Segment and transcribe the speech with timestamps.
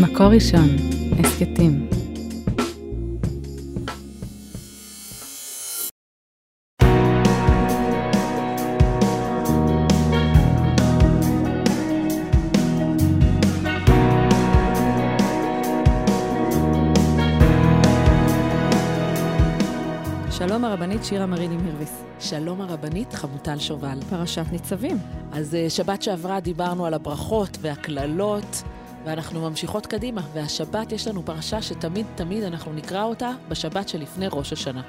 [0.00, 0.68] מקור ראשון,
[1.18, 1.88] הסכתים.
[20.30, 22.04] שלום הרבנית שירה מריני מירביס.
[22.20, 23.98] שלום הרבנית חמוטל שובל.
[24.10, 24.98] פרשת ניצבים.
[25.32, 28.62] אז אה, שבת שעברה דיברנו על הברכות והקללות,
[29.04, 30.22] ואנחנו ממשיכות קדימה.
[30.34, 34.82] והשבת יש לנו פרשה שתמיד תמיד אנחנו נקרא אותה בשבת שלפני ראש השנה.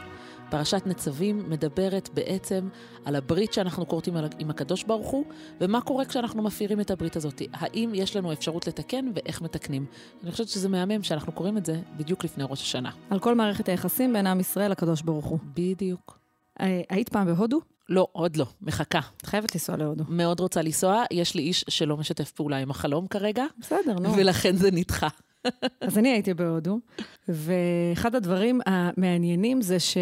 [0.50, 2.70] פרשת ניצבים מדברת בעצם
[3.06, 5.26] על הברית שאנחנו כורתים עם הקדוש ברוך הוא,
[5.62, 7.42] ומה קורה כשאנחנו מפרים את הברית הזאת.
[7.54, 9.86] האם יש לנו אפשרות לתקן ואיך מתקנים.
[10.24, 12.92] אני חושבת שזה מהמם שאנחנו קוראים את זה בדיוק לפני ראש השנה.
[13.10, 15.40] על כל מערכת היחסים בין עם ישראל לקדוש ברוך הוא.
[15.54, 16.20] בדיוק.
[16.62, 17.75] אה, היית פעם בהודו?
[17.90, 19.00] לא, עוד לא, מחכה.
[19.18, 20.04] את חייבת לנסוע להודו.
[20.10, 23.46] מאוד רוצה לנסוע, יש לי איש שלא משתף פעולה עם החלום כרגע.
[23.60, 24.16] בסדר, נו.
[24.18, 25.08] ולכן זה נדחה.
[25.82, 26.80] אז אני הייתי בהודו,
[27.28, 29.98] ואחד הדברים המעניינים זה ש...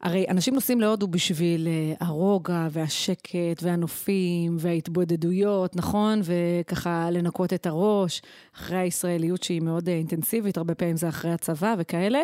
[0.00, 6.20] הרי אנשים נוסעים להודו בשביל אה, הרוגע והשקט והנופים וההתבודדויות, נכון?
[6.24, 8.22] וככה לנקות את הראש,
[8.56, 12.20] אחרי הישראליות שהיא מאוד אה, אינטנסיבית, הרבה פעמים זה אחרי הצבא וכאלה.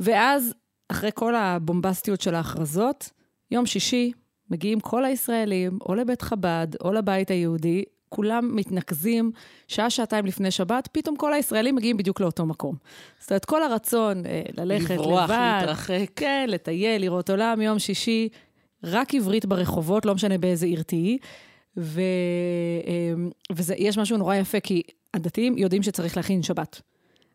[0.00, 0.54] ואז,
[0.88, 3.10] אחרי כל הבומבסטיות של ההכרזות,
[3.54, 4.12] יום שישי
[4.50, 9.30] מגיעים כל הישראלים, או לבית חב"ד, או לבית היהודי, כולם מתנקזים
[9.68, 12.76] שעה, שעתיים לפני שבת, פתאום כל הישראלים מגיעים בדיוק לאותו מקום.
[13.20, 16.10] זאת אומרת, כל הרצון אה, ללכת לבד, לברוח, להתרחק.
[16.16, 18.28] כן, לטייל, לראות עולם, יום שישי,
[18.84, 21.18] רק עברית ברחובות, לא משנה באיזה עיר תהיי.
[23.52, 24.82] ויש משהו נורא יפה, כי
[25.14, 26.80] הדתיים יודעים שצריך להכין שבת.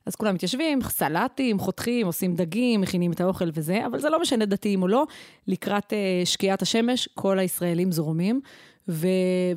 [0.09, 4.45] אז כולם מתיישבים, סלטים, חותכים, עושים דגים, מכינים את האוכל וזה, אבל זה לא משנה
[4.45, 5.05] דתיים או לא.
[5.47, 8.41] לקראת uh, שקיעת השמש, כל הישראלים זורמים,
[8.87, 9.07] ו-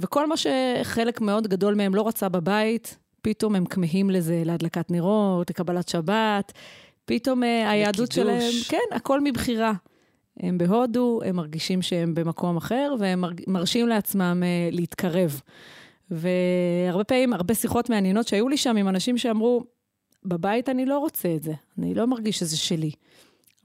[0.00, 5.50] וכל מה שחלק מאוד גדול מהם לא רצה בבית, פתאום הם כמהים לזה, להדלקת נרות,
[5.50, 6.53] לקבלת שבת.
[7.05, 9.73] פתאום uh, היהדות שלהם, כן, הכל מבחירה.
[10.41, 15.41] הם בהודו, הם מרגישים שהם במקום אחר, והם מרשים לעצמם uh, להתקרב.
[16.11, 19.64] והרבה פעמים, הרבה שיחות מעניינות שהיו לי שם עם אנשים שאמרו,
[20.24, 22.90] בבית אני לא רוצה את זה, אני לא מרגיש שזה שלי.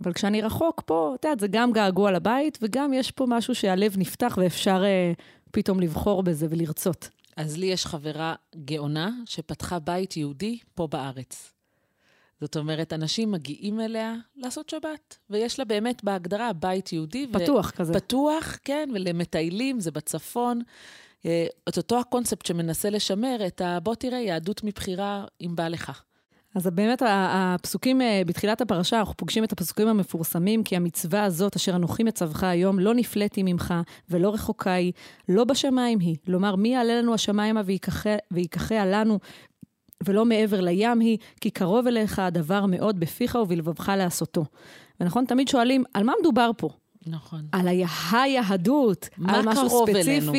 [0.01, 3.97] אבל כשאני רחוק פה, את יודעת, זה גם געגוע לבית, וגם יש פה משהו שהלב
[3.97, 5.11] נפתח ואפשר אה,
[5.51, 7.09] פתאום לבחור בזה ולרצות.
[7.37, 8.35] אז לי יש חברה
[8.65, 11.53] גאונה שפתחה בית יהודי פה בארץ.
[12.41, 17.27] זאת אומרת, אנשים מגיעים אליה לעשות שבת, ויש לה באמת בהגדרה בית יהודי.
[17.31, 17.93] פתוח ו- כזה.
[17.93, 20.61] פתוח, כן, ולמטיילים, זה בצפון.
[21.25, 23.79] אה, את אותו הקונספט שמנסה לשמר את ה...
[23.79, 26.01] בוא תראה, יהדות מבחירה אם בא לך.
[26.57, 31.75] אז באמת הפסוקים אה, בתחילת הפרשה, אנחנו פוגשים את הפסוקים המפורסמים, כי המצווה הזאת, אשר
[31.75, 33.73] אנוכי מצווך היום, לא נפלאתי ממך
[34.09, 34.91] ולא רחוקה היא,
[35.29, 36.15] לא בשמיים היא.
[36.27, 37.61] לומר, מי יעלה לנו השמיימה
[38.31, 39.19] ויקחה לנו
[40.03, 44.45] ולא מעבר לים היא, כי קרוב אליך הדבר מאוד בפיך ובלבבך לעשותו.
[44.99, 46.69] ונכון, תמיד שואלים, על מה מדובר פה?
[47.07, 47.41] נכון.
[47.51, 47.67] על
[48.11, 50.09] היהדות, על משהו ספציפי.
[50.09, 50.31] אלינו?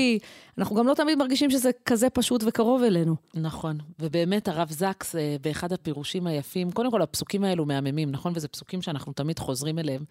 [0.58, 3.16] אנחנו גם לא תמיד מרגישים שזה כזה פשוט וקרוב אלינו.
[3.34, 8.32] נכון, ובאמת הרב זקס, אה, באחד הפירושים היפים, קודם כל הפסוקים האלו מהממים, נכון?
[8.36, 10.04] וזה פסוקים שאנחנו תמיד חוזרים אליהם.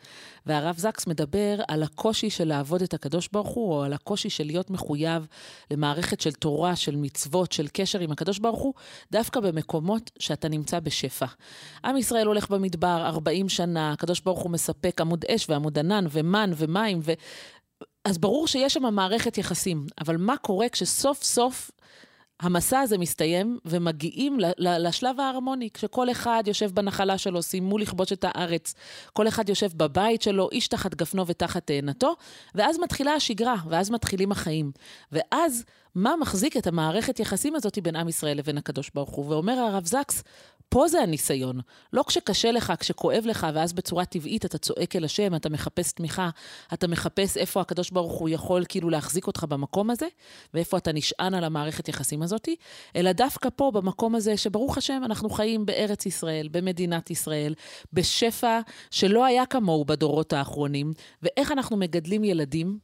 [0.45, 4.43] והרב זקס מדבר על הקושי של לעבוד את הקדוש ברוך הוא, או על הקושי של
[4.43, 5.27] להיות מחויב
[5.71, 8.73] למערכת של תורה, של מצוות, של קשר עם הקדוש ברוך הוא,
[9.11, 11.25] דווקא במקומות שאתה נמצא בשפע.
[11.85, 16.51] עם ישראל הולך במדבר 40 שנה, הקדוש ברוך הוא מספק עמוד אש ועמוד ענן ומן
[16.57, 17.13] ומים, ו...
[18.07, 21.71] אז ברור שיש שם מערכת יחסים, אבל מה קורה כשסוף סוף
[22.39, 28.73] המסע הזה מסתיים ומגיעים לשלב ההרמוני, כשכל אחד יושב בנחלה שלו, סיימו לכבוש את הארץ,
[29.13, 32.15] כל אחד יושב בבית שלו, איש תחת גפנו ותחת תאנתו,
[32.55, 34.71] ואז מתחילה השגרה, ואז מתחילים החיים.
[35.11, 35.63] ואז
[35.95, 39.25] מה מחזיק את המערכת יחסים הזאת בין עם ישראל לבין הקדוש ברוך הוא?
[39.29, 40.23] ואומר הרב זקס,
[40.69, 41.59] פה זה הניסיון.
[41.93, 46.29] לא כשקשה לך, כשכואב לך, ואז בצורה טבעית אתה צועק אל השם, אתה מחפש תמיכה,
[46.73, 50.07] אתה מחפש איפה הקדוש ברוך הוא יכול כאילו להחזיק אותך במקום הזה,
[50.53, 52.49] ואיפה אתה נשען על המערכת יחסים הזאת,
[52.95, 57.53] אלא דווקא פה, במקום הזה, שברוך השם, אנחנו חיים בארץ ישראל, במדינת ישראל,
[57.93, 58.59] בשפע
[58.91, 62.77] שלא היה כמוהו בדורות האחרונים, ואיך אנחנו מגדלים ילדים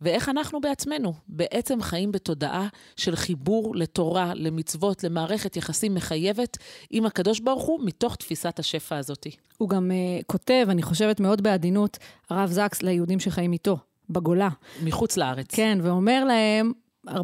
[0.00, 6.58] ואיך אנחנו בעצמנו בעצם חיים בתודעה של חיבור לתורה, למצוות, למערכת יחסים מחייבת
[6.90, 9.26] עם הקדוש ברוך הוא, מתוך תפיסת השפע הזאת.
[9.58, 11.98] הוא גם uh, כותב, אני חושבת מאוד בעדינות,
[12.30, 13.78] הרב זקס ליהודים שחיים איתו,
[14.10, 14.48] בגולה.
[14.82, 15.46] מחוץ לארץ.
[15.54, 16.72] כן, ואומר להם,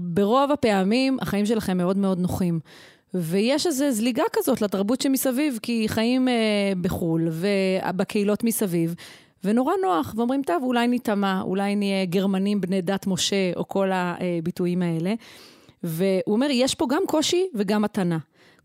[0.01, 2.61] ברוב הפעמים החיים שלכם מאוד מאוד נוחים.
[3.15, 8.95] ויש איזו זליגה כזאת לתרבות שמסביב, כי חיים uh, בחו"ל ובקהילות מסביב,
[9.45, 14.83] ונורא נוח, ואומרים, טוב, אולי ניטמע, אולי נהיה גרמנים בני דת משה, או כל הביטויים
[14.83, 15.15] האלה.
[15.83, 18.19] והוא אומר, יש פה גם קושי וגם מתנה.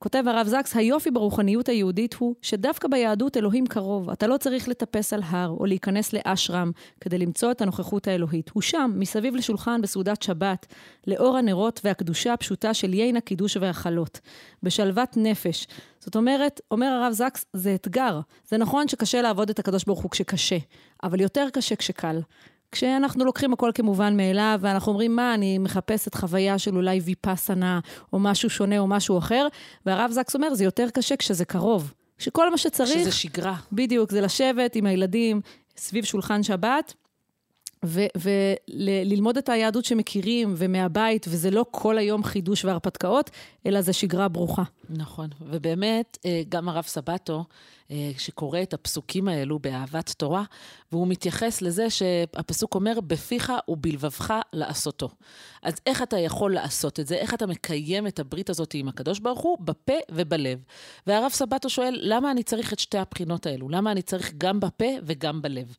[0.03, 4.09] כותב הרב זקס, היופי ברוחניות היהודית הוא שדווקא ביהדות אלוהים קרוב.
[4.09, 6.71] אתה לא צריך לטפס על הר או להיכנס לאשרם
[7.01, 8.50] כדי למצוא את הנוכחות האלוהית.
[8.50, 10.65] הוא שם, מסביב לשולחן בסעודת שבת,
[11.07, 14.19] לאור הנרות והקדושה הפשוטה של יין הקידוש והחלות,
[14.63, 15.68] בשלוות נפש.
[16.00, 18.19] זאת אומרת, אומר הרב זקס, זה אתגר.
[18.50, 20.57] זה נכון שקשה לעבוד את הקדוש ברוך הוא כשקשה,
[21.04, 22.19] אבל יותר קשה כשקל.
[22.71, 27.79] כשאנחנו לוקחים הכל כמובן מאליו, ואנחנו אומרים, מה, אני מחפשת חוויה של אולי ויפאסנה,
[28.13, 29.47] או משהו שונה, או משהו אחר,
[29.85, 31.94] והרב זקס אומר, זה יותר קשה כשזה קרוב.
[32.18, 32.89] כשכל מה שצריך...
[32.89, 33.56] כשזה שגרה.
[33.71, 35.41] בדיוק, זה לשבת עם הילדים
[35.77, 36.94] סביב שולחן שבת,
[37.83, 43.29] וללמוד את היהדות שמכירים ומהבית, וזה לא כל היום חידוש והרפתקאות,
[43.65, 44.63] אלא זה שגרה ברוכה.
[44.89, 47.45] נכון, ובאמת, אה, גם הרב סבטו,
[48.18, 50.44] שקורא את הפסוקים האלו באהבת תורה,
[50.92, 55.10] והוא מתייחס לזה שהפסוק אומר, בפיך ובלבבך לעשותו.
[55.64, 57.16] אז איך אתה יכול לעשות את זה?
[57.16, 59.58] איך אתה מקיים את הברית הזאת עם הקדוש ברוך הוא?
[59.60, 60.60] בפה ובלב.
[61.08, 63.70] והרב סבטו שואל, למה אני צריך את שתי הבחינות האלו?
[63.70, 65.76] למה אני צריך גם בפה וגם בלב?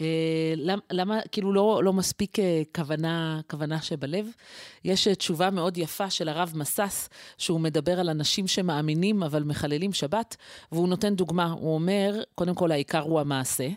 [0.00, 4.26] אה, למה, למה כאילו לא, לא מספיק אה, כוונה, כוונה שבלב?
[4.84, 7.08] יש אה, תשובה מאוד יפה של הרב מסס,
[7.38, 10.36] שהוא מדבר על אנשים שמאמינים אבל מחללים שבת,
[10.72, 11.53] והוא נותן דוגמה.
[11.60, 13.68] הוא אומר, קודם כל, העיקר הוא המעשה.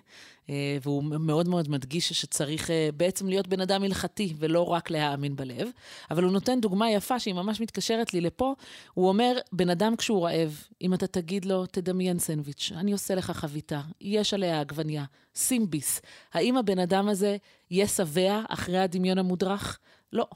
[0.49, 5.35] אה, והוא מאוד מאוד מדגיש שצריך אה, בעצם להיות בן אדם הלכתי ולא רק להאמין
[5.35, 5.69] בלב.
[6.11, 8.53] אבל הוא נותן דוגמה יפה שהיא ממש מתקשרת לי לפה.
[8.93, 13.31] הוא אומר, בן אדם כשהוא רעב, אם אתה תגיד לו, תדמיין סנדוויץ', אני עושה לך
[13.31, 16.01] חביתה, יש עליה עגבניה, שים ביס.
[16.33, 17.37] האם הבן אדם הזה
[17.71, 19.79] יהיה שבע אחרי הדמיון המודרך?
[20.13, 20.27] לא.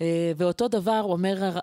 [0.00, 1.58] אה, ואותו דבר אומר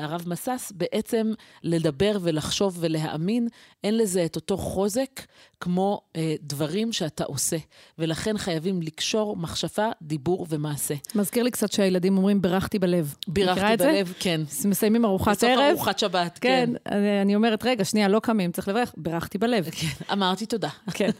[0.00, 1.32] הרב מסס, בעצם
[1.62, 3.48] לדבר ולחשוב ולהאמין,
[3.84, 5.20] אין לזה את אותו חוזק
[5.62, 7.56] כמו אה, דברים שאתה עושה.
[7.98, 10.94] ולכן חייבים לקשור מחשבה, דיבור ומעשה.
[11.14, 13.14] מזכיר לי קצת שהילדים אומרים, בירכתי בלב.
[13.28, 14.40] בירכתי בלב, כן.
[14.64, 15.52] מסיימים ארוחת ערב.
[15.52, 16.70] בסוף ארוחת שבת, כן.
[16.84, 16.96] כן.
[17.22, 19.68] אני אומרת, רגע, שנייה, לא קמים, צריך לברך, בירכתי בלב.
[19.70, 20.68] כן, אמרתי תודה.
[20.94, 21.10] כן.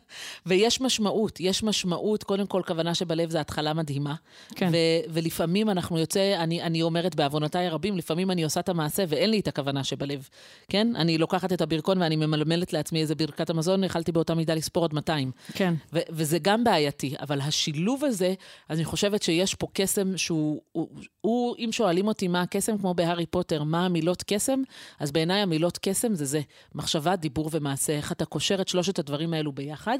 [0.46, 4.14] ויש משמעות, יש משמעות, קודם כל, כוונה שבלב זה התחלה מדהימה.
[4.54, 4.70] כן.
[5.08, 9.40] ולפעמים אנחנו יוצא, אני, אני אומרת בעוונותיי הרבים, לפעמים אני עושה את המעשה ואין לי
[9.40, 10.28] את הכוונה שבלב,
[10.68, 10.96] כן?
[10.96, 14.94] אני לוקחת את הברכון ואני ממלמלת לעצמי איזה ברכת המזון, יכלתי באותה מידה לספור עוד
[14.94, 15.30] 200.
[15.52, 15.74] כן.
[15.92, 18.34] ו- וזה גם בעייתי, אבל השילוב הזה,
[18.68, 20.88] אז אני חושבת שיש פה קסם שהוא, הוא,
[21.20, 24.62] הוא, אם שואלים אותי מה הקסם, כמו בהארי פוטר, מה המילות קסם,
[25.00, 26.40] אז בעיניי המילות קסם זה זה,
[26.74, 29.98] מחשבה, דיבור ומעשה, איך אתה קושר את שלושת הדברים האלו ביחד.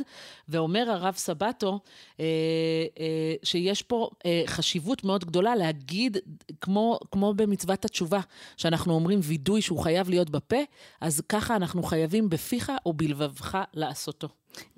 [0.48, 1.80] ואומר הרב סבטו,
[2.20, 2.24] אה,
[3.00, 6.16] אה, שיש פה אה, חשיבות מאוד גדולה להגיד
[6.60, 8.20] כמו, כמו במצוות התשובה,
[8.56, 10.56] שאנחנו אומרים וידוי שהוא חייב להיות בפה,
[11.00, 14.28] אז ככה אנחנו חייבים בפיך ובלבבך לעשותו.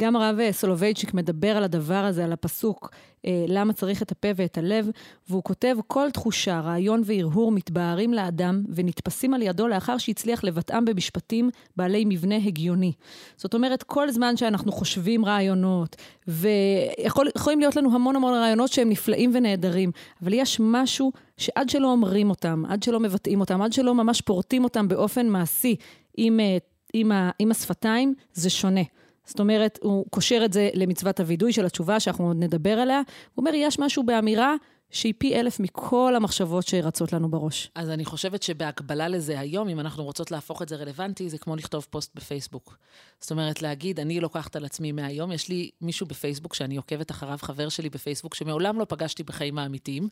[0.03, 2.91] גם הרב סולובייצ'יק מדבר על הדבר הזה, על הפסוק,
[3.27, 4.91] אה, למה צריך את הפה ואת הלב,
[5.29, 11.51] והוא כותב, כל תחושה, רעיון והרהור מתבהרים לאדם ונתפסים על ידו לאחר שהצליח לבטאם במשפטים
[11.77, 12.93] בעלי מבנה הגיוני.
[13.37, 15.97] זאת אומרת, כל זמן שאנחנו חושבים רעיונות,
[16.29, 19.91] ויכולים להיות לנו המון המון רעיונות שהם נפלאים ונהדרים,
[20.23, 24.65] אבל יש משהו שעד שלא אומרים אותם, עד שלא מבטאים אותם, עד שלא ממש פורטים
[24.65, 25.77] אותם באופן מעשי
[26.17, 26.57] עם, אה,
[26.95, 28.81] עם, עם השפתיים, זה שונה.
[29.25, 33.03] זאת אומרת, הוא קושר את זה למצוות הווידוי של התשובה, שאנחנו עוד נדבר עליה.
[33.35, 34.55] הוא אומר, יש משהו באמירה
[34.95, 37.71] שהיא פי אלף מכל המחשבות שרצות לנו בראש.
[37.75, 41.57] אז אני חושבת שבהקבלה לזה היום, אם אנחנו רוצות להפוך את זה רלוונטי, זה כמו
[41.57, 42.77] לכתוב פוסט בפייסבוק.
[43.21, 47.39] זאת אומרת, להגיד, אני לוקחת על עצמי מהיום, יש לי מישהו בפייסבוק שאני עוקבת אחריו,
[47.43, 50.09] חבר שלי בפייסבוק, שמעולם לא פגשתי בחיים האמיתיים,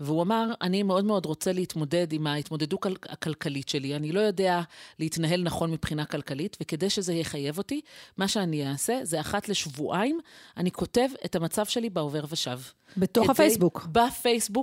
[0.00, 4.60] והוא אמר, אני מאוד מאוד רוצה להתמודד עם ההתמודדות הכלכלית שלי, אני לא יודע
[4.98, 7.80] להתנהל נכון מבחינה כלכלית, וכדי שזה יחייב אותי,
[8.16, 10.20] מה שאני אעשה זה אחת לשבועיים,
[10.56, 12.58] אני כותב את המצב שלי בעובר ושב.
[12.96, 13.78] בתוך הפייסבוק.
[13.78, 13.92] בפייסבוק,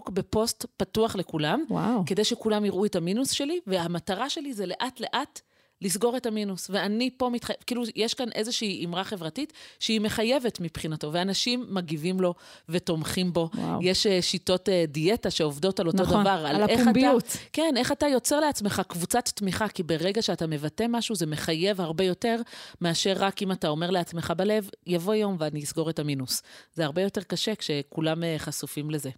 [0.10, 1.63] בפוסט פתוח לכולם.
[1.70, 2.03] וואו.
[2.06, 5.41] כדי שכולם יראו את המינוס שלי, והמטרה שלי זה לאט-לאט
[5.82, 6.70] לסגור את המינוס.
[6.70, 12.34] ואני פה מתחייבת, כאילו, יש כאן איזושהי אמרה חברתית שהיא מחייבת מבחינתו, ואנשים מגיבים לו
[12.70, 13.50] ותומכים בו.
[13.56, 13.80] וואו.
[13.82, 16.30] יש uh, שיטות uh, דיאטה שעובדות על אותו נכון, דבר.
[16.30, 17.24] על, על הפומביות.
[17.24, 21.82] אתה, כן, איך אתה יוצר לעצמך קבוצת תמיכה, כי ברגע שאתה מבטא משהו, זה מחייב
[21.82, 22.36] הרבה יותר
[22.82, 26.42] מאשר רק אם אתה אומר לעצמך בלב, יבוא יום ואני אסגור את המינוס.
[26.74, 29.10] זה הרבה יותר קשה כשכולם uh, חשופים לזה.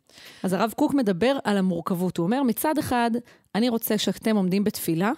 [0.43, 2.17] אז הרב קוק מדבר על המורכבות.
[2.17, 3.11] הוא אומר, מצד אחד,
[3.55, 5.11] אני רוצה שאתם עומדים בתפילה,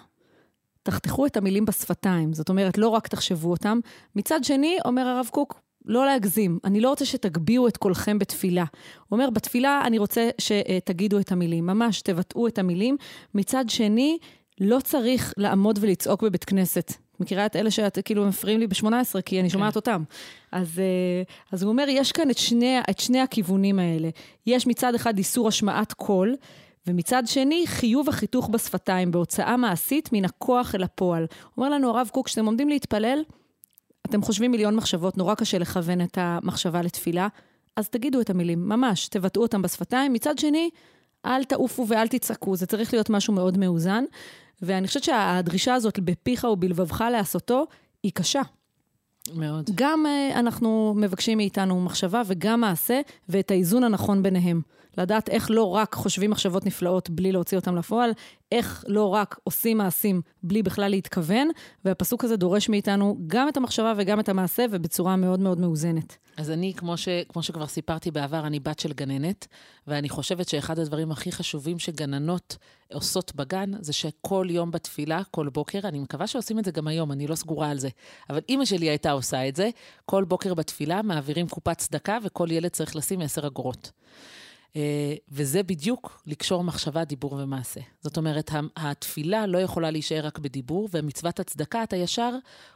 [0.86, 2.32] תחתכו את המילים בשפתיים.
[2.32, 3.80] זאת אומרת, לא רק תחשבו אותם.
[4.16, 6.58] מצד שני, אומר הרב קוק, לא להגזים.
[6.64, 8.64] אני לא רוצה שתגביהו את קולכם בתפילה.
[9.08, 12.96] הוא אומר, בתפילה אני רוצה שתגידו את המילים, ממש תבטאו את המילים.
[13.34, 14.18] מצד שני,
[14.60, 16.92] לא צריך לעמוד ולצעוק בבית כנסת.
[17.20, 19.78] מכירה את אלה שאת כאילו מפריעים לי ב-18, כי אני שומעת כן.
[19.78, 20.02] אותם.
[20.52, 24.08] אז, אה, אז הוא אומר, יש כאן את שני, את שני הכיוונים האלה.
[24.46, 26.36] יש מצד אחד איסור השמעת קול,
[26.86, 31.26] ומצד שני, חיוב החיתוך בשפתיים, בהוצאה מעשית מן הכוח אל הפועל.
[31.56, 33.22] אומר לנו הרב קוק, כשאתם עומדים להתפלל,
[34.06, 37.28] אתם חושבים מיליון מחשבות, נורא קשה לכוון את המחשבה לתפילה,
[37.76, 40.12] אז תגידו את המילים, ממש, תבטאו אותם בשפתיים.
[40.12, 40.70] מצד שני,
[41.26, 44.04] אל תעופו ואל תצעקו, זה צריך להיות משהו מאוד מאוזן.
[44.62, 47.66] ואני חושבת שהדרישה הזאת, בפיך ובלבבך לעשותו,
[48.02, 48.42] היא קשה.
[49.34, 49.70] מאוד.
[49.74, 54.60] גם uh, אנחנו מבקשים מאיתנו מחשבה וגם מעשה, ואת האיזון הנכון ביניהם.
[54.98, 58.10] לדעת איך לא רק חושבים מחשבות נפלאות בלי להוציא אותם לפועל,
[58.52, 61.48] איך לא רק עושים מעשים בלי בכלל להתכוון,
[61.84, 66.16] והפסוק הזה דורש מאיתנו גם את המחשבה וגם את המעשה, ובצורה מאוד מאוד מאוזנת.
[66.36, 69.46] אז אני, כמו, ש, כמו שכבר סיפרתי בעבר, אני בת של גננת,
[69.86, 72.56] ואני חושבת שאחד הדברים הכי חשובים שגננות
[72.92, 77.12] עושות בגן, זה שכל יום בתפילה, כל בוקר, אני מקווה שעושים את זה גם היום,
[77.12, 77.88] אני לא סגורה על זה,
[78.30, 79.70] אבל אימא שלי הייתה עושה את זה,
[80.04, 83.90] כל בוקר בתפילה מעבירים קופת צדקה, וכל ילד צריך לשים עשר אגורות.
[84.76, 87.80] אה, וזה בדיוק לקשור מחשבה, דיבור ומעשה.
[88.00, 92.30] זאת אומרת, התפילה לא יכולה להישאר רק בדיבור, ומצוות הצדקה, אתה ישר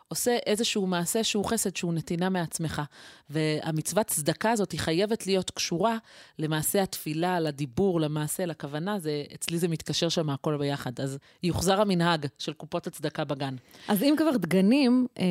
[0.09, 2.83] עושה איזשהו מעשה שהוא חסד, שהוא נתינה מעצמך.
[3.31, 5.97] והמצוות צדקה הזאת, היא חייבת להיות קשורה
[6.39, 8.99] למעשה התפילה, לדיבור, למעשה, לכוונה.
[8.99, 11.01] זה, אצלי זה מתקשר שם הכל ביחד.
[11.01, 13.55] אז יוחזר המנהג של קופות הצדקה בגן.
[13.89, 15.25] אז אם כבר גנים, אה,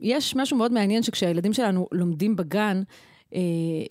[0.00, 2.82] יש משהו מאוד מעניין שכשהילדים שלנו לומדים בגן,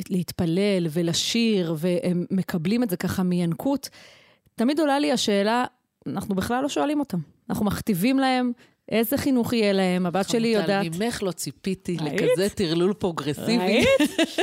[0.10, 3.90] להתפלל ולשיר, והם מקבלים את זה ככה מינקות,
[4.56, 5.66] תמיד עולה לי השאלה,
[6.08, 7.20] אנחנו בכלל לא שואלים אותם.
[7.50, 8.52] אנחנו מכתיבים להם
[8.92, 10.86] איזה חינוך יהיה להם, הבת שלי יודעת...
[10.86, 13.86] חמוטל, ממך לא ציפיתי לכזה טרלול פרוגרסיבי.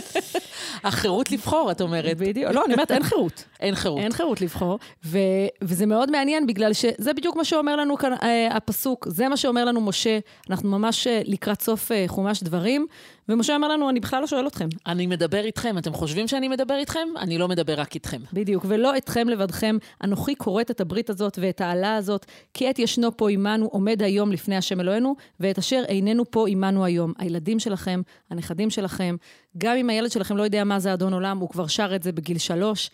[0.84, 2.18] החירות לבחור, את אומרת.
[2.18, 2.52] בדיוק.
[2.52, 3.44] לא, אני אומרת, אין חירות.
[3.60, 4.00] אין חירות.
[4.00, 5.18] אין חירות לבחור, ו-
[5.62, 9.64] וזה מאוד מעניין, בגלל שזה בדיוק מה שאומר לנו כאן אה, הפסוק, זה מה שאומר
[9.64, 10.18] לנו משה,
[10.50, 12.86] אנחנו ממש אה, לקראת סוף אה, חומש דברים,
[13.28, 14.68] ומשה אמר לנו, אני בכלל לא שואל אתכם.
[14.86, 17.08] אני מדבר איתכם, אתם חושבים שאני מדבר איתכם?
[17.18, 18.20] אני לא מדבר רק איתכם.
[18.32, 19.76] בדיוק, ולא אתכם לבדכם.
[20.04, 24.32] אנוכי כורת את הברית הזאת ואת העלה הזאת, כי עת ישנו פה עמנו, עומד היום
[24.32, 27.12] לפני השם אלוהינו, ואת אשר איננו פה עמנו היום.
[27.18, 29.16] הילדים שלכם, הנכדים שלכם,
[29.58, 32.12] גם אם הילד שלכם לא יודע מה זה אדון עולם, הוא כבר שר את זה
[32.12, 32.90] בגיל שלוש.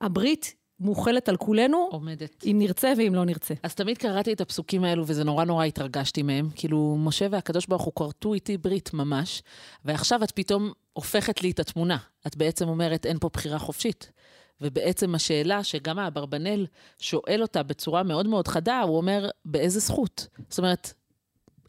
[0.00, 2.44] הברית מוכלת על כולנו, עומדת.
[2.44, 3.54] אם נרצה ואם לא נרצה.
[3.62, 6.48] אז תמיד קראתי את הפסוקים האלו, וזה נורא נורא התרגשתי מהם.
[6.54, 9.42] כאילו, משה והקדוש ברוך הוא כרתו איתי ברית ממש,
[9.84, 11.96] ועכשיו את פתאום הופכת לי את התמונה.
[12.26, 14.12] את בעצם אומרת, אין פה בחירה חופשית.
[14.60, 16.66] ובעצם השאלה שגם האברבנאל
[16.98, 20.26] שואל אותה בצורה מאוד מאוד חדה, הוא אומר, באיזה זכות?
[20.48, 20.92] זאת אומרת,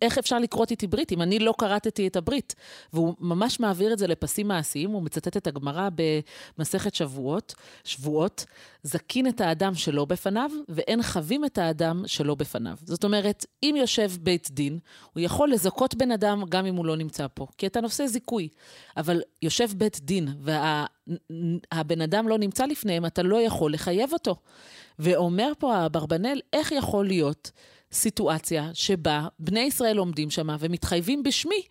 [0.02, 2.56] איך אפשר לכרות איתי ברית אם אני לא כרתתי את הברית?
[2.94, 5.90] והוא ממש מעביר את זה לפסים מעשיים, הוא מצטט את הגמרא
[6.58, 8.46] במסכת שבועות, שבועות,
[8.84, 12.78] זקין את האדם שלא בפניו, ואין חווים את האדם שלא בפניו.
[12.84, 14.80] זאת אומרת, אם יושב בית דין,
[15.14, 18.48] הוא יכול לזכות בן אדם גם אם הוא לא נמצא פה, כי אתה נושא זיכוי.
[18.98, 24.36] אבל יושב בית דין, והבן וה, אדם לא נמצא לפניהם, אתה לא יכול לחייב אותו.
[25.00, 27.52] ואומר פה האברבנאל, איך יכול להיות
[27.94, 31.62] סיטואציה שבה בני ישראל עומדים שם ומתחייבים בשמי,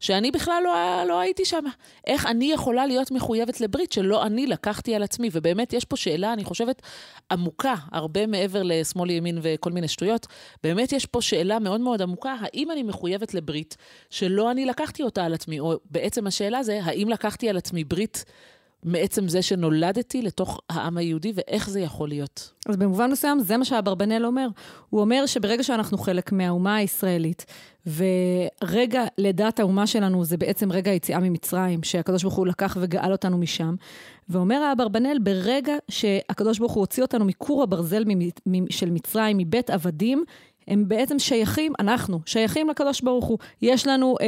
[0.00, 1.64] שאני בכלל לא, לא הייתי שם.
[2.06, 5.28] איך אני יכולה להיות מחויבת לברית שלא אני לקחתי על עצמי?
[5.32, 6.82] ובאמת יש פה שאלה, אני חושבת,
[7.30, 10.26] עמוקה, הרבה מעבר לשמאל ימין וכל מיני שטויות.
[10.62, 13.76] באמת יש פה שאלה מאוד מאוד עמוקה, האם אני מחויבת לברית
[14.10, 15.60] שלא אני לקחתי אותה על עצמי?
[15.60, 18.24] או בעצם השאלה זה, האם לקחתי על עצמי ברית
[18.84, 22.52] מעצם זה שנולדתי לתוך העם היהודי, ואיך זה יכול להיות.
[22.68, 24.48] אז במובן מסוים, זה מה שאברבנאל אומר.
[24.90, 27.46] הוא אומר שברגע שאנחנו חלק מהאומה הישראלית,
[27.86, 33.38] ורגע לידת האומה שלנו זה בעצם רגע היציאה ממצרים, שהקדוש ברוך הוא לקח וגאל אותנו
[33.38, 33.74] משם.
[34.28, 38.04] ואומר האברבנאל, ברגע שהקדוש ברוך הוא הוציא אותנו מכור הברזל
[38.70, 40.24] של מצרים, מבית עבדים,
[40.68, 43.38] הם בעצם שייכים, אנחנו, שייכים לקדוש ברוך הוא.
[43.62, 44.26] יש לנו אה,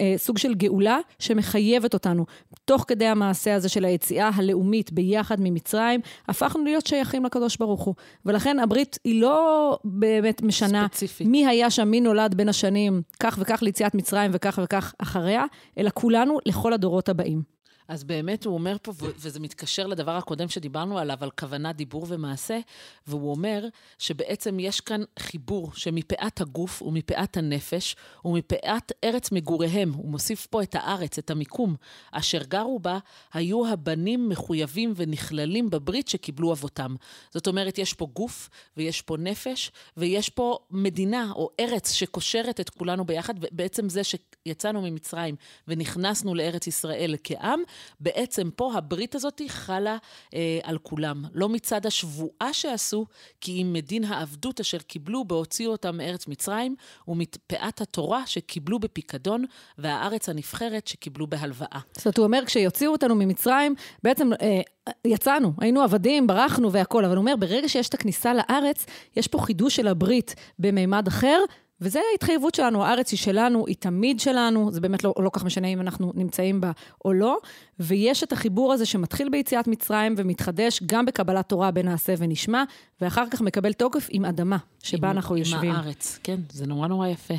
[0.00, 2.26] אה, סוג של גאולה שמחייבת אותנו.
[2.64, 7.94] תוך כדי המעשה הזה של היציאה הלאומית ביחד ממצרים, הפכנו להיות שייכים לקדוש ברוך הוא.
[8.26, 11.26] ולכן הברית היא לא באמת משנה ספציפית.
[11.26, 15.44] מי היה שם, מי נולד בין השנים כך וכך ליציאת מצרים וכך וכך אחריה,
[15.78, 17.59] אלא כולנו לכל הדורות הבאים.
[17.90, 22.58] אז באמת הוא אומר פה, וזה מתקשר לדבר הקודם שדיברנו עליו, על כוונה, דיבור ומעשה,
[23.06, 23.64] והוא אומר
[23.98, 30.74] שבעצם יש כאן חיבור שמפאת הגוף ומפאת הנפש ומפאת ארץ מגוריהם, הוא מוסיף פה את
[30.74, 31.76] הארץ, את המיקום,
[32.12, 32.98] אשר גרו בה,
[33.32, 36.94] היו הבנים מחויבים ונכללים בברית שקיבלו אבותם.
[37.30, 42.70] זאת אומרת, יש פה גוף ויש פה נפש ויש פה מדינה או ארץ שקושרת את
[42.70, 45.36] כולנו ביחד, ובעצם זה שיצאנו ממצרים
[45.68, 47.62] ונכנסנו לארץ ישראל כעם,
[48.00, 49.96] בעצם פה הברית הזאת חלה
[50.34, 51.24] אה, על כולם.
[51.34, 53.06] לא מצד השבועה שעשו,
[53.40, 56.76] כי אם מדין העבדות אשר קיבלו בהוציאו אותם מארץ מצרים,
[57.08, 59.44] ומפאת התורה שקיבלו בפיקדון,
[59.78, 61.80] והארץ הנבחרת שקיבלו בהלוואה.
[61.92, 64.60] זאת אומרת, הוא אומר, כשיוציאו אותנו ממצרים, בעצם אה,
[65.04, 69.38] יצאנו, היינו עבדים, ברחנו והכול, אבל הוא אומר, ברגע שיש את הכניסה לארץ, יש פה
[69.38, 71.38] חידוש של הברית במימד אחר,
[71.80, 75.68] וזו ההתחייבות שלנו, הארץ היא שלנו, היא תמיד שלנו, זה באמת לא, לא כך משנה
[75.68, 76.72] אם אנחנו נמצאים בה
[77.04, 77.38] או לא,
[77.80, 82.64] ויש את החיבור הזה שמתחיל ביציאת מצרים ומתחדש גם בקבלת תורה בנעשה ונשמע,
[83.00, 85.70] ואחר כך מקבל תוקף עם אדמה שבה עם, אנחנו עם יושבים.
[85.70, 87.34] עם הארץ, כן, זה נורא נורא יפה.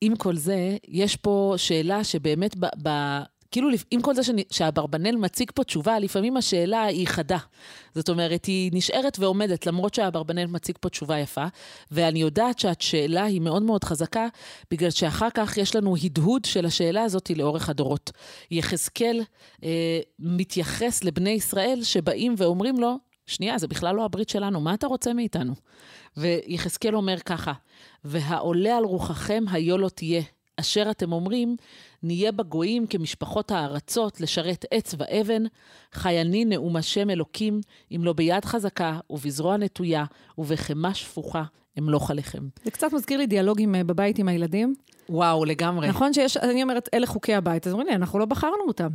[0.00, 2.66] עם כל זה, יש פה שאלה שבאמת ב...
[2.82, 2.88] ב
[3.50, 7.38] כאילו, עם כל זה שאני, שהאברבנאל מציג פה תשובה, לפעמים השאלה היא חדה.
[7.94, 11.46] זאת אומרת, היא נשארת ועומדת, למרות שהאברבנאל מציג פה תשובה יפה,
[11.90, 14.26] ואני יודעת שהשאלה היא מאוד מאוד חזקה,
[14.70, 18.10] בגלל שאחר כך יש לנו הדהוד של השאלה הזאת לאורך הדורות.
[18.50, 19.22] יחזקאל
[19.64, 24.86] אה, מתייחס לבני ישראל שבאים ואומרים לו, שנייה, זה בכלל לא הברית שלנו, מה אתה
[24.86, 25.54] רוצה מאיתנו?
[26.16, 27.52] ויחזקאל אומר ככה,
[28.04, 30.22] והעולה על רוחכם היו לא תהיה,
[30.60, 31.56] אשר אתם אומרים,
[32.02, 35.42] נהיה בגויים כמשפחות הארצות לשרת עץ ואבן,
[35.92, 37.60] חייני נאום השם אלוקים,
[37.96, 40.04] אם לא ביד חזקה ובזרוע נטויה
[40.38, 41.44] ובחמה שפוכה
[41.80, 42.38] אמלוך עליכם.
[42.64, 44.74] זה קצת מזכיר לי דיאלוגים אה, בבית עם הילדים.
[45.10, 45.88] וואו, לגמרי.
[45.88, 48.88] נכון שיש, אני אומרת, אלה חוקי הבית, אז אומרים לי, אנחנו לא בחרנו אותם.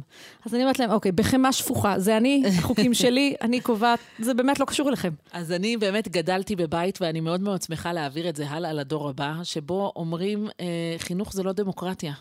[0.46, 4.60] אז אני אומרת להם, אוקיי, בחמה שפוכה, זה אני, החוקים שלי, אני קובעת, זה באמת
[4.60, 5.10] לא קשור אליכם.
[5.34, 9.34] אז אני באמת גדלתי בבית, ואני מאוד מאוד שמחה להעביר את זה הלאה לדור הבא,
[9.44, 12.13] שבו אומרים, אה, חינוך זה לא דמוקרטיה.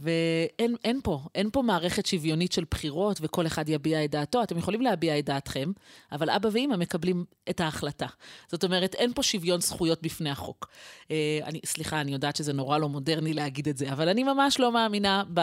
[0.00, 4.42] ואין פה, אין פה מערכת שוויונית של בחירות וכל אחד יביע את דעתו.
[4.42, 5.72] אתם יכולים להביע את דעתכם,
[6.12, 8.06] אבל אבא ואימא מקבלים את ההחלטה.
[8.48, 10.68] זאת אומרת, אין פה שוויון זכויות בפני החוק.
[11.10, 14.60] אה, אני, סליחה, אני יודעת שזה נורא לא מודרני להגיד את זה, אבל אני ממש
[14.60, 15.40] לא מאמינה ב...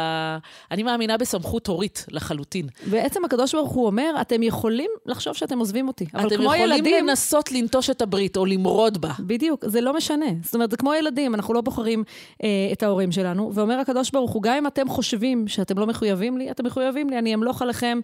[0.71, 2.67] אני מאמינה בסמכות הורית לחלוטין.
[2.89, 6.75] בעצם הקדוש ברוך הוא אומר, אתם יכולים לחשוב שאתם עוזבים אותי, אבל כמו ילדים...
[6.75, 9.11] אתם יכולים לנסות לנטוש את הברית או למרוד בה.
[9.19, 10.25] בדיוק, זה לא משנה.
[10.43, 12.03] זאת אומרת, זה כמו ילדים, אנחנו לא בוחרים
[12.43, 16.37] אה, את ההורים שלנו, ואומר הקדוש ברוך הוא, גם אם אתם חושבים שאתם לא מחויבים
[16.37, 17.99] לי, אתם מחויבים לי, אני אמלוך עליכם,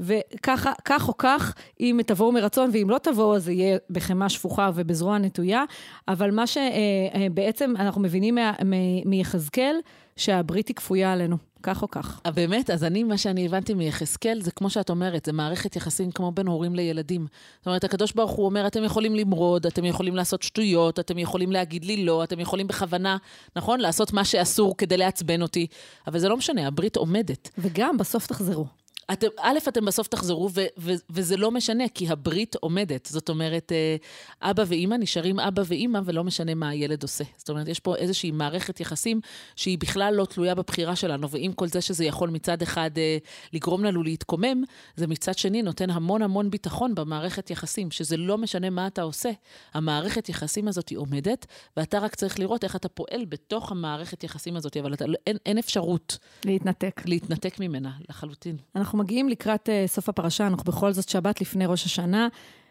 [0.00, 4.70] וככה, כך או כך, אם תבואו מרצון, ואם לא תבואו, אז זה יהיה בחמה שפוכה
[4.74, 5.64] ובזרוע נטויה.
[6.08, 8.38] אבל מה שבעצם אנחנו מבינים
[9.04, 9.76] מיחזקאל,
[10.16, 11.36] שהברית היא כפויה עלינו.
[11.66, 12.20] כך או כך.
[12.26, 12.70] אה, באמת?
[12.70, 16.46] אז אני, מה שאני הבנתי מיחזקאל, זה כמו שאת אומרת, זה מערכת יחסים כמו בין
[16.46, 17.26] הורים לילדים.
[17.58, 21.52] זאת אומרת, הקדוש ברוך הוא אומר, אתם יכולים למרוד, אתם יכולים לעשות שטויות, אתם יכולים
[21.52, 23.16] להגיד לי לא, אתם יכולים בכוונה,
[23.56, 23.80] נכון?
[23.80, 25.66] לעשות מה שאסור כדי לעצבן אותי,
[26.06, 27.50] אבל זה לא משנה, הברית עומדת.
[27.58, 28.66] וגם, בסוף תחזרו.
[29.12, 33.08] אתם, א', אתם בסוף תחזרו, ו, ו, וזה לא משנה, כי הברית עומדת.
[33.12, 33.96] זאת אומרת, אה,
[34.50, 37.24] אבא ואימא נשארים אבא ואימא, ולא משנה מה הילד עושה.
[37.36, 39.20] זאת אומרת, יש פה איזושהי מערכת יחסים
[39.56, 43.18] שהיא בכלל לא תלויה בבחירה שלנו, ועם כל זה שזה יכול מצד אחד אה,
[43.52, 44.62] לגרום לנו להתקומם,
[44.96, 49.30] זה מצד שני נותן המון המון ביטחון במערכת יחסים, שזה לא משנה מה אתה עושה.
[49.74, 54.56] המערכת יחסים הזאת היא עומדת, ואתה רק צריך לראות איך אתה פועל בתוך המערכת יחסים
[54.56, 56.18] הזאת, אבל אתה, לא, אין, אין אפשרות...
[56.44, 57.02] להתנתק.
[57.04, 58.56] להתנתק ממנה, לחלוטין.
[58.76, 62.28] אנחנו מגיעים לקראת uh, סוף הפרשה, אנחנו בכל זאת שבת לפני ראש השנה,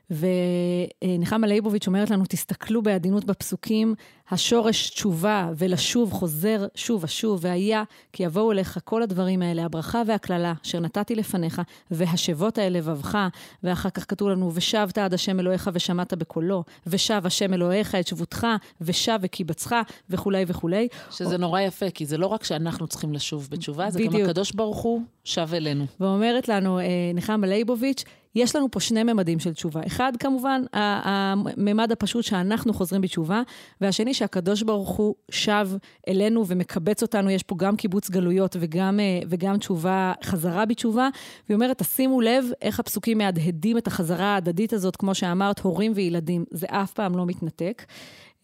[0.10, 3.96] ונחמה ליבוביץ' אומרת לנו, תסתכלו בעדינות בפסוקים,
[4.32, 10.54] השורש תשובה ולשוב חוזר שוב ושוב, והיה כי יבואו אליך כל הדברים האלה, הברכה והקללה,
[10.66, 13.18] אשר נתתי לפניך, והשבות אל לבבך,
[13.64, 18.48] ואחר כך כתוב לנו, ושבת עד השם אלוהיך ושמעת בקולו, ושב השם אלוהיך את שבותך,
[18.82, 19.76] ושב וקיבצך,
[20.10, 20.88] וכולי וכולי.
[21.12, 21.38] שזה או...
[21.38, 24.14] נורא יפה, כי זה לא רק שאנחנו צריכים לשוב בתשובה, זה בדיוק.
[24.14, 25.86] גם הקדוש ברוך הוא שב אלינו.
[26.00, 28.04] ואומרת לנו אה, נחמה ליבוביץ',
[28.36, 29.82] יש לנו פה שני ממדים של תשובה.
[29.88, 33.42] אחד, כמובן, הממד הפשוט שאנחנו חוזרים בתשובה,
[33.82, 35.70] והשני, שהקדוש ברוך הוא שב
[36.08, 41.10] אלינו ומקבץ אותנו, יש פה גם קיבוץ גלויות וגם, אה, וגם תשובה, חזרה בתשובה.
[41.50, 46.46] והיא אומרת, תשימו לב איך הפסוקים מהדהדים את החזרה ההדדית הזאת, כמו שאמרת, הורים וילדים.
[46.52, 47.86] זה אף פעם לא מתנתק.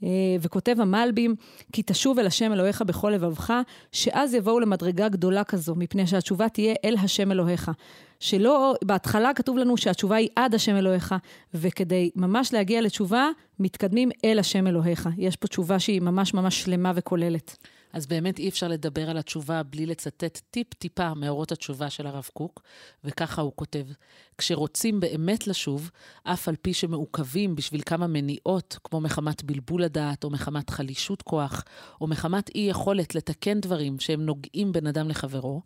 [0.04, 0.10] אה,
[0.42, 1.36] וכותב המלבים,
[1.74, 3.54] כי תשוב אל השם אלוהיך בכל לבבך,
[3.92, 7.72] שאז יבואו למדרגה גדולה כזו, מפני שהתשובה תהיה אל השם אלוהיך.
[8.20, 11.16] שלא, בהתחלה כתוב לנו שהתשובה היא עד השם אלוהיך,
[11.54, 15.10] וכדי ממש להגיע לתשובה, מתקדמים אל השם אלוהיך.
[15.18, 17.58] יש פה תשובה שהיא ממש ממש שלמה וכוללת.
[17.94, 22.62] אז באמת אי אפשר לדבר על התשובה בלי לצטט טיפ-טיפה מאורות התשובה של הרב קוק,
[23.04, 23.86] וככה הוא כותב:
[24.38, 25.92] כשרוצים באמת לשוב,
[26.24, 31.64] אף על פי שמעוכבים בשביל כמה מניעות, כמו מחמת בלבול הדעת, או מחמת חלישות כוח,
[32.02, 35.62] או מחמת אי יכולת לתקן דברים שהם נוגעים בין אדם לחברו,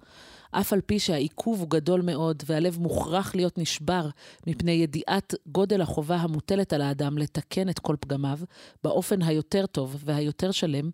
[0.59, 4.09] אף על פי שהעיכוב הוא גדול מאוד והלב מוכרח להיות נשבר
[4.47, 8.39] מפני ידיעת גודל החובה המוטלת על האדם לתקן את כל פגמיו
[8.83, 10.89] באופן היותר טוב והיותר שלם,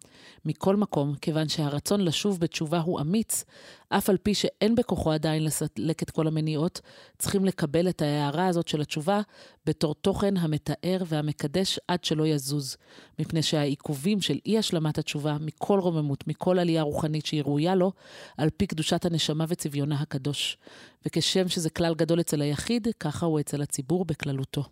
[0.46, 3.44] מכל מקום, כיוון שהרצון לשוב בתשובה הוא אמיץ,
[3.90, 6.82] אף על פי שאין בכוחו עדיין לסלק את כל המניעות,
[7.18, 9.22] צריכים לקבל את ההערה הזאת של התשובה
[9.66, 12.78] בתור תוכן המתאר והמקדש עד שלא יזוז,
[13.20, 17.92] מפני שהעיכובים של אי השלמת התשובה מכל רוממות, מכל עלייה רוחנית שהיא ראויה לו,
[18.38, 20.58] על פי קדושת הנשמה וצביונה הקדוש.
[21.06, 24.64] וכשם שזה כלל גדול אצל היחיד, ככה הוא אצל הציבור בכללותו.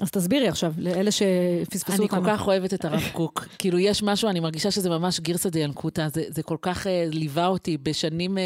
[0.00, 2.18] אז תסבירי עכשיו, לאלה שפספסו אותנו.
[2.18, 3.46] אני כל כך אוהבת את הרב קוק.
[3.58, 7.46] כאילו, יש משהו, אני מרגישה שזה ממש גירסא דיאנקותא, זה, זה כל כך uh, ליווה
[7.46, 8.40] אותי בשנים uh,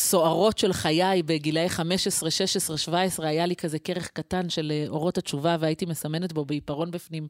[0.00, 5.18] סוערות של חיי, בגילאי 15, 16, 17, היה לי כזה כרך קטן של uh, אורות
[5.18, 7.28] התשובה, והייתי מסמנת בו בעיפרון בפנים.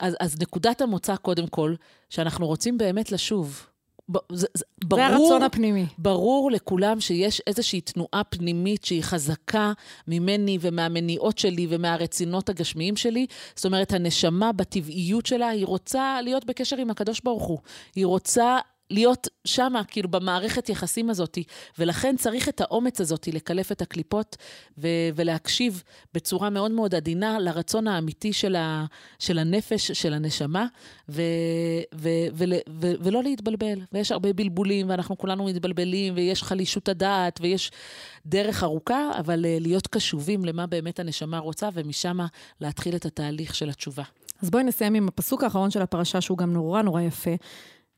[0.00, 1.74] אז, אז נקודת המוצא, קודם כל,
[2.10, 3.66] שאנחנו רוצים באמת לשוב.
[4.32, 5.86] זה, זה, ברור, זה הרצון הפנימי.
[5.98, 9.72] ברור לכולם שיש איזושהי תנועה פנימית שהיא חזקה
[10.08, 13.26] ממני ומהמניעות שלי ומהרצינות הגשמיים שלי.
[13.56, 17.58] זאת אומרת, הנשמה בטבעיות שלה, היא רוצה להיות בקשר עם הקדוש ברוך הוא.
[17.94, 18.58] היא רוצה
[18.90, 21.38] להיות שמה, כאילו, במערכת יחסים הזאת,
[21.78, 24.36] ולכן צריך את האומץ הזאת לקלף את הקליפות
[24.78, 25.82] ו- ולהקשיב
[26.14, 28.84] בצורה מאוד מאוד עדינה לרצון האמיתי של, ה-
[29.18, 30.66] של הנפש, של הנשמה,
[31.08, 31.22] ו-
[31.94, 33.80] ו- ו- ו- ולא להתבלבל.
[33.92, 37.70] ויש הרבה בלבולים, ואנחנו כולנו מתבלבלים, ויש חלישות הדעת, ויש
[38.26, 42.18] דרך ארוכה, אבל uh, להיות קשובים למה באמת הנשמה רוצה, ומשם
[42.60, 44.02] להתחיל את התהליך של התשובה.
[44.42, 47.30] אז בואי נסיים עם הפסוק האחרון של הפרשה, שהוא גם נורא נורא יפה.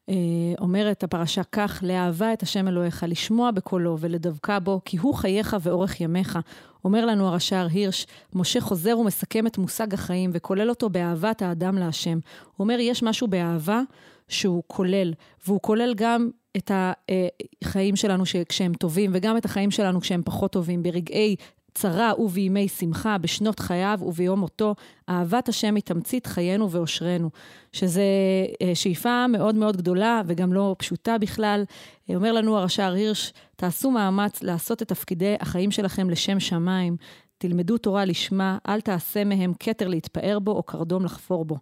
[0.09, 0.15] אה,
[0.61, 6.01] אומרת הפרשה כך, לאהבה את השם אלוהיך, לשמוע בקולו ולדבקה בו, כי הוא חייך ואורך
[6.01, 6.39] ימיך.
[6.85, 12.19] אומר לנו הרש"ר הירש, משה חוזר ומסכם את מושג החיים וכולל אותו באהבת האדם להשם.
[12.57, 13.81] הוא אומר, יש משהו באהבה
[14.29, 15.13] שהוא כולל,
[15.47, 16.71] והוא כולל גם את
[17.65, 21.37] החיים שלנו כשהם טובים, וגם את החיים שלנו כשהם פחות טובים, ברגעי
[21.81, 24.75] צרה ובימי שמחה, בשנות חייו וביום מותו,
[25.09, 27.31] אהבת השם היא תמצית חיינו ואושרנו.
[27.73, 28.01] שזו
[28.63, 31.65] אה, שאיפה מאוד מאוד גדולה וגם לא פשוטה בכלל.
[32.11, 36.97] אה, אומר לנו הרש"ר הירש, תעשו מאמץ לעשות את תפקידי החיים שלכם לשם שמיים.
[37.39, 41.57] תלמדו תורה לשמה, אל תעשה מהם כתר להתפאר בו או קרדום לחפור בו.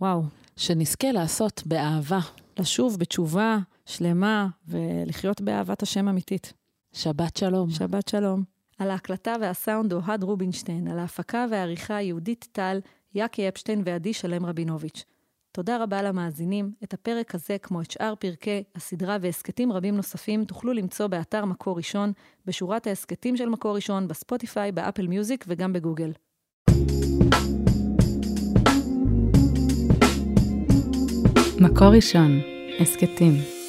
[0.00, 0.22] וואו.
[0.56, 2.20] שנזכה לעשות באהבה.
[2.58, 6.52] לשוב בתשובה שלמה ולחיות באהבת השם אמיתית.
[6.92, 7.70] שבת שלום.
[7.70, 8.51] שבת שלום.
[8.82, 12.80] על ההקלטה והסאונד אוהד רובינשטיין, על ההפקה והעריכה יהודית טל,
[13.14, 15.04] יאקי אפשטיין ועדי שלם רבינוביץ'.
[15.52, 16.72] תודה רבה למאזינים.
[16.84, 21.76] את הפרק הזה, כמו את שאר פרקי הסדרה והסכתים רבים נוספים, תוכלו למצוא באתר מקור
[21.76, 22.12] ראשון,
[22.46, 26.12] בשורת ההסכתים של מקור ראשון, בספוטיפיי, באפל מיוזיק וגם בגוגל.
[31.60, 32.40] מקור ראשון,
[32.80, 33.61] הסכתים.